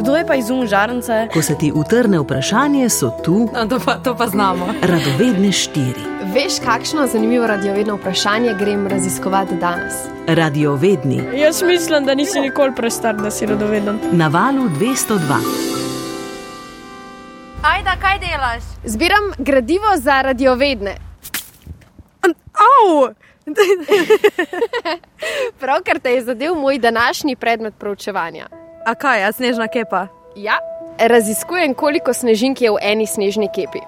Kdo 0.00 0.16
je 0.16 0.26
pa 0.26 0.34
izum 0.34 0.66
žarnice? 0.66 1.28
Ko 1.28 1.42
se 1.42 1.54
ti 1.54 1.72
utrne 1.72 2.18
vprašanje, 2.18 2.88
so 2.88 3.10
tu 3.22 3.48
No, 3.54 3.66
to, 3.68 3.78
pa, 3.78 3.94
to 3.94 4.16
pa 4.16 4.26
znamo. 4.26 4.66
radovedne 4.82 5.52
štiri. 5.52 6.00
Veš, 6.26 6.52
kakšno 6.64 7.06
zanimivo 7.06 7.46
radiovedno 7.46 7.96
vprašanje 7.96 8.54
grem 8.54 8.86
raziskovati 8.86 9.54
danes? 9.54 9.94
Radiovedni 10.26 11.22
Jaz 11.34 11.62
mislim, 11.62 12.04
da 12.04 12.14
nisi 12.14 12.40
nikoli 12.40 12.74
prestar, 12.74 13.16
da 13.16 13.30
si 13.30 13.46
radoveden. 13.46 13.98
na 14.12 14.28
valu 14.28 14.68
202. 14.70 15.18
Ajda, 17.64 17.90
kaj 18.00 18.18
delaš? 18.20 18.62
Zbiram 18.84 19.32
gradivo 19.38 19.96
za 19.96 20.22
radiovedne. 20.22 20.96
Au! 22.54 23.08
Pravkar 25.60 25.98
te 25.98 26.10
je 26.10 26.22
zadev 26.22 26.54
moj 26.54 26.78
današnji 26.78 27.36
predmet 27.36 27.74
proučevanja. 27.78 28.46
A 28.90 28.94
kaj, 28.98 29.22
a 29.22 29.30
snežna 29.30 29.68
kepa? 29.70 30.08
Ja, 30.34 30.58
raziskujem, 30.98 31.76
koliko 31.78 32.10
snežink 32.10 32.58
je 32.58 32.72
v 32.74 32.80
eni 32.82 33.06
snežni 33.06 33.46
kepi. 33.46 33.78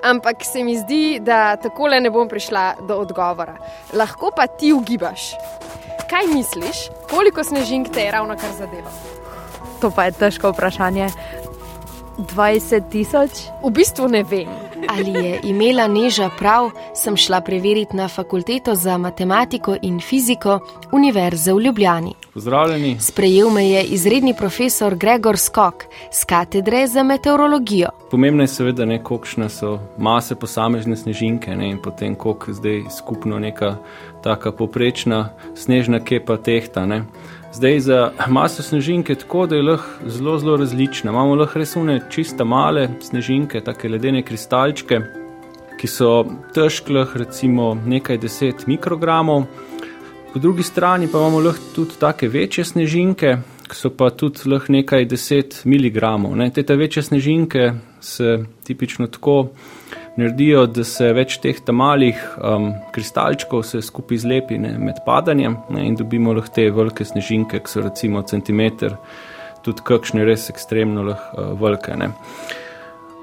Ampak 0.00 0.44
se 0.48 0.64
mi 0.64 0.78
zdi, 0.80 1.20
da 1.20 1.60
takole 1.60 2.00
ne 2.00 2.08
bom 2.08 2.24
prišla 2.24 2.80
do 2.88 2.96
odgovora. 3.04 3.58
Lahko 3.92 4.32
pa 4.32 4.46
ti 4.48 4.72
ugibaš. 4.72 5.34
Kaj 6.08 6.32
misliš, 6.32 6.88
koliko 7.10 7.44
snežink 7.44 7.92
te 7.92 8.08
je 8.08 8.14
ravno 8.16 8.32
kar 8.40 8.56
zadelo? 8.56 8.88
To 9.84 9.92
pa 9.92 10.08
je 10.08 10.16
težko 10.16 10.54
vprašanje. 10.56 11.10
20 12.16 12.88
tisoč? 12.88 13.50
V 13.60 13.74
bistvu 13.76 14.08
ne 14.08 14.24
vem. 14.24 14.48
Ali 14.88 15.26
je 15.26 15.40
imela 15.44 15.86
Neža 15.88 16.30
prav, 16.38 16.70
sem 16.94 17.16
šla 17.16 17.40
preveriti 17.40 17.96
na 17.96 18.08
fakulteto 18.08 18.74
za 18.74 18.98
matematiko 18.98 19.76
in 19.82 20.00
fiziko 20.00 20.58
Univerze 20.92 21.52
v 21.52 21.60
Ljubljani. 21.60 22.14
Pozdravljeni. 22.34 22.96
Sprejel 23.00 23.50
me 23.50 23.68
je 23.68 23.82
izredni 23.84 24.34
profesor 24.38 24.94
Gregor 24.94 25.38
Skok 25.38 25.84
z 26.12 26.24
katedre 26.24 26.86
za 26.86 27.02
meteorologijo. 27.02 27.88
Pomembno 28.10 28.42
je 28.42 28.48
seveda, 28.48 28.84
ne, 28.84 29.02
kolikšne 29.02 29.48
so 29.48 29.78
mase 29.98 30.34
posamezne 30.34 30.96
snežinke 30.96 31.56
ne, 31.56 31.70
in 31.70 31.82
potem 31.82 32.14
koliko 32.14 32.52
zdaj 32.52 32.82
skupno 32.96 33.38
neka 33.38 33.76
taka 34.22 34.52
poprečna 34.52 35.28
snežna 35.54 36.00
kepa 36.04 36.36
tehta. 36.36 36.86
Ne. 36.86 37.04
Zdaj 37.56 37.80
za 37.80 38.10
maso 38.28 38.62
snežinke 38.62 39.14
tako, 39.14 39.46
da 39.46 39.56
je 39.56 39.62
lahko 39.62 40.08
zelo, 40.08 40.38
zelo 40.38 40.56
različna. 40.56 41.10
Imamo 41.10 41.34
lahko 41.34 41.58
res 41.58 41.76
une 41.76 42.00
čista 42.10 42.44
male 42.44 42.88
snežinke, 43.00 43.62
take 43.64 43.88
ledene 43.88 44.20
kristalčke, 44.22 44.98
ki 45.80 45.88
so 45.88 46.10
težke 46.54 47.06
recimo 47.14 47.70
nekaj 47.74 48.18
deset 48.20 48.66
mikrogramov. 48.66 49.46
Po 50.32 50.38
drugi 50.38 50.62
strani 50.62 51.08
pa 51.08 51.18
imamo 51.18 51.40
lahko 51.40 51.72
tudi 51.74 51.96
take 52.00 52.28
večje 52.28 52.64
snežinke, 52.64 53.38
ki 53.70 53.76
so 53.76 53.90
pa 53.90 54.10
tudi 54.10 54.52
lahko 54.52 54.76
nekaj 54.76 55.08
deset 55.08 55.62
miligramov. 55.64 56.36
Ne. 56.36 56.50
Te 56.52 56.62
te 56.62 56.76
večje 56.76 57.02
snežinke 57.02 57.72
se 58.00 58.36
tipično 58.64 59.06
tako 59.06 59.48
naredijo, 60.16 60.66
da 60.66 60.84
se 60.84 61.12
več 61.16 61.38
teh 61.42 61.58
malih 61.72 62.20
um, 62.38 62.72
kristalčkov 62.92 63.64
se 63.68 63.82
skupaj 63.82 64.24
zlepi 64.24 64.58
ne, 64.58 64.76
med 64.78 65.02
padanjem 65.06 65.58
ne, 65.70 65.86
in 65.86 65.96
dobimo 65.96 66.34
lahko 66.36 66.54
te 66.56 66.68
velike 66.70 67.04
snežinke, 67.04 67.60
ki 67.60 67.70
so 67.70 67.84
recimo 67.84 68.22
centimeter, 68.22 68.96
tudi 69.64 69.84
kakšne 69.84 70.24
res 70.24 70.48
ekstremno 70.50 71.04
lahko 71.10 71.42
uh, 71.42 71.52
velike. 71.60 71.96
Ne. 71.96 72.12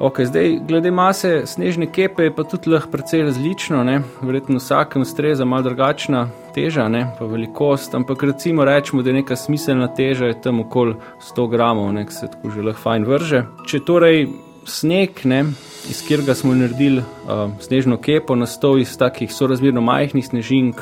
Ok, 0.03 0.19
zdaj, 0.25 0.57
glede 0.67 0.91
mase 0.91 1.43
snežne 1.45 1.85
kepe, 1.91 2.25
je 2.25 2.31
pa 2.35 2.43
tudi 2.43 2.71
lahko 2.73 2.89
precej 2.91 3.21
različno, 3.23 3.83
ne? 3.87 4.01
verjetno 4.21 4.57
vsakem 4.59 5.05
ustreza 5.05 5.45
malo 5.45 5.63
drugačna 5.69 6.25
teža, 6.55 6.87
ne? 6.89 7.05
pa 7.19 7.25
velikost, 7.25 7.93
ampak 7.95 8.23
recimo 8.23 8.65
rečemo, 8.65 9.01
da 9.01 9.09
je 9.09 9.19
neka 9.21 9.35
smiselna 9.35 9.87
teža 9.95 10.31
je 10.31 10.41
tam 10.41 10.59
okoli 10.59 10.95
100 11.29 11.49
gramov, 11.49 11.93
nek 11.93 12.11
se 12.11 12.27
tako 12.27 12.51
že 12.51 12.65
lahko 12.65 12.81
fajn 12.81 13.05
vrže. 13.05 13.43
Če 13.69 13.79
torej 13.85 14.27
sneg, 14.65 15.23
ne, 15.23 15.43
iz 15.89 16.01
katerega 16.01 16.35
smo 16.35 16.55
naredili 16.55 17.01
uh, 17.01 17.51
snežno 17.61 17.97
kepo, 17.97 18.35
nastal 18.35 18.79
iz 18.79 18.97
takih 18.97 19.33
sorazmerno 19.33 19.81
majhnih 19.81 20.25
snežink, 20.25 20.81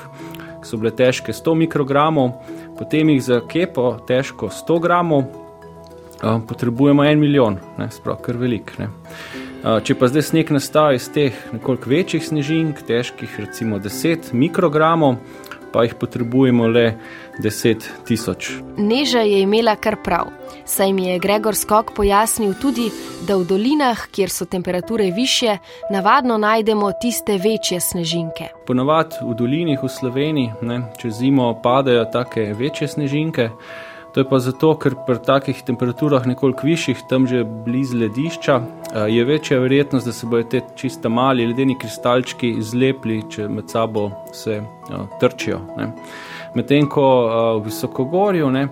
ki 0.62 0.70
so 0.70 0.78
bile 0.78 0.92
težke 0.96 1.34
100 1.34 1.56
mikrogramov, 1.66 2.36
potem 2.78 3.10
jih 3.10 3.24
za 3.24 3.40
kepo 3.50 3.96
težko 4.08 4.52
100 4.54 4.82
gramov, 4.82 5.30
Uh, 6.22 6.38
potrebujemo 6.48 7.04
en 7.04 7.20
milijon, 7.20 7.56
ne, 7.78 7.88
sprav 7.90 8.20
kar 8.22 8.38
velik. 8.38 8.76
Ne. 8.78 8.92
Uh, 9.64 9.80
če 9.82 9.96
pa 9.98 10.06
zdaj 10.06 10.28
sneg 10.28 10.52
nastaja 10.54 10.94
iz 10.94 11.08
teh 11.10 11.38
nekoliko 11.50 11.90
večjih 11.90 12.28
snežink, 12.28 12.84
težkih 12.86 13.40
recimo 13.42 13.80
10 13.82 14.30
mikrogramov, 14.38 15.18
pa 15.74 15.84
jih 15.84 15.96
potrebujemo 15.96 16.68
le 16.68 16.98
10 17.40 17.88
tisoč. 18.08 18.52
Neža 18.78 19.20
je 19.20 19.42
imela 19.42 19.76
kar 19.76 19.96
prav, 20.04 20.28
saj 20.66 20.94
mi 20.94 21.08
je 21.08 21.20
Gregor 21.20 21.56
Skok 21.56 21.94
pojasnil 21.96 22.54
tudi, 22.62 22.90
da 23.28 23.36
v 23.36 23.46
dolinah, 23.46 24.08
kjer 24.12 24.30
so 24.30 24.46
temperature 24.46 25.12
više, 25.12 25.58
navadno 25.92 26.38
najdemo 26.38 26.92
tiste 27.02 27.38
večje 27.38 27.80
snežinke. 27.80 28.50
Ponavadi 28.68 29.16
v 29.22 29.36
dolinih 29.36 29.80
v 29.84 29.90
Sloveniji, 29.90 30.52
ne, 30.62 30.82
čez 31.02 31.14
zimo 31.14 31.54
padajo 31.64 32.06
take 32.06 32.54
večje 32.54 32.88
snežinke. 32.88 33.50
To 34.14 34.20
je 34.20 34.28
pa 34.28 34.40
zato, 34.44 34.74
ker 34.76 34.98
pri 35.08 35.22
takih 35.24 35.62
temperaturah 35.64 36.26
nekoliko 36.28 36.68
višjih, 36.68 37.04
tam 37.10 37.28
že 37.28 37.44
blizu 37.44 37.98
ledišča, 37.98 38.56
eh, 38.60 39.06
je 39.08 39.24
večja 39.26 39.60
verjetnost, 39.60 40.06
da 40.06 40.12
se 40.12 40.28
bodo 40.28 40.44
te 40.44 40.62
čista 40.76 41.10
mali 41.10 41.48
ledeni 41.48 41.78
kristalčki 41.80 42.58
zlepili, 42.60 43.24
če 43.30 43.48
med 43.48 43.70
sabo 43.70 44.12
se 44.34 44.60
uh, 44.60 45.08
trčijo. 45.20 45.62
Medtem 46.56 46.90
ko 46.90 47.06
uh, 47.06 47.62
v 47.62 47.66
visokogorju, 47.70 48.50
ne, 48.52 48.68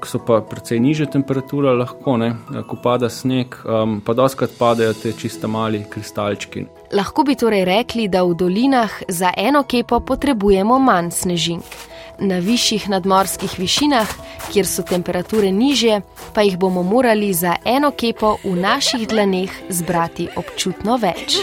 ko 0.00 0.08
so 0.08 0.18
pa 0.18 0.40
precej 0.40 0.80
niže 0.80 1.06
temperature, 1.12 1.70
lahko, 1.76 2.16
ne, 2.16 2.32
ko 2.66 2.76
pada 2.82 3.10
sneg, 3.12 3.54
um, 3.62 4.00
pa 4.00 4.14
doskrat 4.16 4.56
padajo 4.58 4.96
te 4.96 5.12
čista 5.12 5.46
mali 5.46 5.84
kristalčki. 5.90 6.64
Lahko 6.96 7.22
bi 7.22 7.36
torej 7.38 7.62
rekli, 7.68 8.08
da 8.08 8.24
v 8.26 8.34
dolinah 8.34 9.02
za 9.08 9.30
eno 9.36 9.62
kepo 9.62 10.00
potrebujemo 10.00 10.78
manj 10.82 11.14
snežink. 11.20 11.78
Na 12.20 12.40
višjih 12.42 12.88
nadmorskih 12.90 13.54
višinah, 13.56 14.10
kjer 14.52 14.66
so 14.66 14.82
temperature 14.82 15.52
nižje, 15.52 16.00
pa 16.34 16.42
jih 16.42 16.58
bomo 16.58 16.82
morali 16.82 17.32
za 17.34 17.56
eno 17.64 17.90
kepo 17.90 18.36
v 18.44 18.56
naših 18.56 19.08
dlaneh 19.08 19.50
zbrati 19.68 20.28
občutno 20.36 20.96
več. 20.96 21.42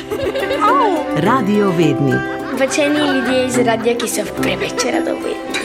Radiovedni 1.17 2.37
Pač 2.57 2.77
eni 2.81 2.99
ljudje 2.99 3.45
iz 3.45 3.57
radia, 3.57 3.93
ki 3.93 4.07
so 4.09 4.23
preveč 4.41 4.85
radovedni. 4.93 5.56